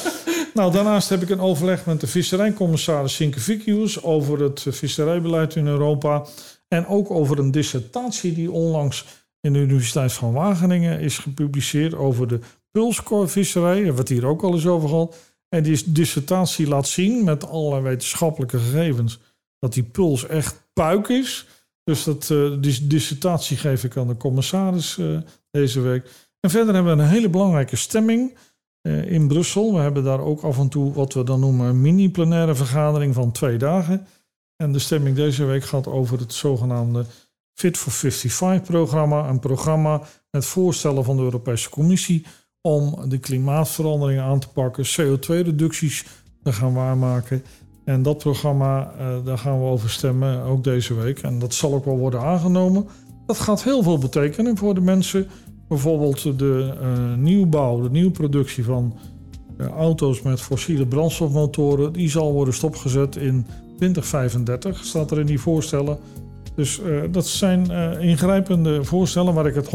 [0.61, 6.25] nou, daarnaast heb ik een overleg met de visserijcommissaris Sinkevicius over het visserijbeleid in Europa.
[6.67, 9.05] En ook over een dissertatie die onlangs
[9.41, 12.39] in de Universiteit van Wageningen is gepubliceerd over de
[12.71, 13.83] pulskorvisserij.
[13.83, 15.17] Daar hier ook al eens over gehad.
[15.49, 19.19] En die dissertatie laat zien met allerlei wetenschappelijke gegevens
[19.59, 21.47] dat die puls echt puik is.
[21.83, 25.19] Dus dat, uh, die dissertatie geef ik aan de commissaris uh,
[25.51, 26.11] deze week.
[26.39, 28.37] En verder hebben we een hele belangrijke stemming
[28.81, 29.73] uh, in Brussel.
[29.73, 33.31] We hebben daar ook af en toe wat we dan noemen een mini-plenaire vergadering van
[33.31, 34.07] twee dagen.
[34.55, 37.05] En de stemming deze week gaat over het zogenaamde
[37.59, 39.29] Fit for 55-programma.
[39.29, 42.25] Een programma met voorstellen van de Europese Commissie
[42.61, 46.05] om de klimaatveranderingen aan te pakken, CO2-reducties
[46.43, 47.43] te gaan waarmaken.
[47.85, 51.19] En dat programma, uh, daar gaan we over stemmen, ook deze week.
[51.19, 52.87] En dat zal ook wel worden aangenomen.
[53.25, 55.27] Dat gaat heel veel betekenen voor de mensen.
[55.67, 58.97] Bijvoorbeeld de uh, nieuwbouw, de nieuwproductie van
[59.57, 61.93] uh, auto's met fossiele brandstofmotoren.
[61.93, 63.45] Die zal worden stopgezet in
[63.77, 65.99] 2035, staat er in die voorstellen.
[66.59, 69.65] Dus uh, dat zijn uh, ingrijpende voorstellen waar ik het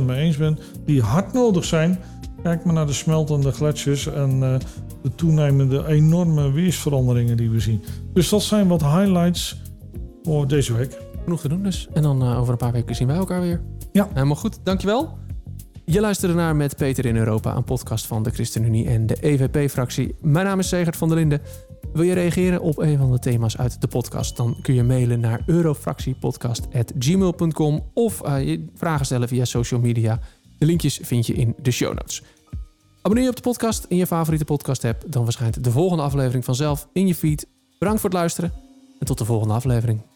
[0.00, 1.98] 100% mee eens ben, die hard nodig zijn.
[2.42, 4.54] Kijk maar naar de smeltende gletsjers en uh,
[5.02, 7.82] de toenemende enorme weersveranderingen die we zien.
[8.12, 9.60] Dus dat zijn wat highlights
[10.22, 10.98] voor deze week.
[11.24, 11.88] Genoeg te doen dus.
[11.92, 13.60] En dan over een paar weken zien wij elkaar weer.
[13.92, 14.08] Ja.
[14.12, 15.18] Helemaal goed, dankjewel.
[15.84, 20.14] Je luisterde naar Met Peter in Europa, een podcast van de ChristenUnie en de EVP-fractie.
[20.20, 21.40] Mijn naam is Segert van der Linden.
[21.92, 24.36] Wil je reageren op een van de thema's uit de podcast?
[24.36, 30.20] Dan kun je mailen naar eurofractiepodcast.gmail.com of uh, je vragen stellen via social media.
[30.58, 32.22] De linkjes vind je in de show notes.
[32.96, 35.02] Abonneer je op de podcast in je favoriete podcast app.
[35.06, 37.46] Dan verschijnt de volgende aflevering vanzelf in je feed.
[37.78, 38.52] Bedankt voor het luisteren
[38.98, 40.11] en tot de volgende aflevering.